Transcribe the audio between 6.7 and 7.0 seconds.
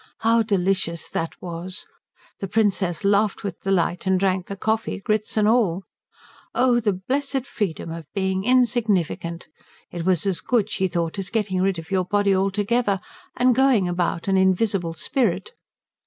the